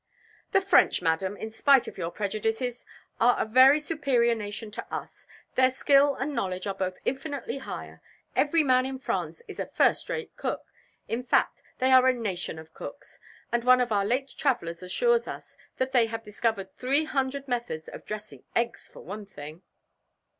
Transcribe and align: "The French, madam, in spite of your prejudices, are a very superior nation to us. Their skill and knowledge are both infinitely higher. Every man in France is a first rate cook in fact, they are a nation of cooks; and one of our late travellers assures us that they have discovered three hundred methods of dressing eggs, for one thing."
"The 0.51 0.61
French, 0.61 0.99
madam, 1.03 1.37
in 1.37 1.51
spite 1.51 1.87
of 1.87 1.95
your 1.95 2.09
prejudices, 2.09 2.85
are 3.19 3.39
a 3.39 3.45
very 3.45 3.79
superior 3.79 4.33
nation 4.33 4.71
to 4.71 4.85
us. 4.91 5.27
Their 5.53 5.69
skill 5.69 6.15
and 6.15 6.33
knowledge 6.33 6.65
are 6.65 6.73
both 6.73 6.97
infinitely 7.05 7.59
higher. 7.59 8.01
Every 8.35 8.63
man 8.63 8.87
in 8.87 8.97
France 8.97 9.43
is 9.47 9.59
a 9.59 9.67
first 9.67 10.09
rate 10.09 10.35
cook 10.35 10.65
in 11.07 11.21
fact, 11.21 11.61
they 11.77 11.91
are 11.91 12.07
a 12.07 12.13
nation 12.13 12.57
of 12.57 12.73
cooks; 12.73 13.19
and 13.51 13.63
one 13.63 13.79
of 13.79 13.91
our 13.91 14.03
late 14.03 14.33
travellers 14.35 14.81
assures 14.81 15.27
us 15.27 15.55
that 15.77 15.91
they 15.91 16.07
have 16.07 16.23
discovered 16.23 16.73
three 16.73 17.03
hundred 17.05 17.47
methods 17.47 17.87
of 17.87 18.03
dressing 18.03 18.43
eggs, 18.55 18.87
for 18.91 19.01
one 19.03 19.27
thing." 19.27 19.61